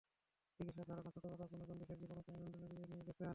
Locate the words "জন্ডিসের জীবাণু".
1.69-2.21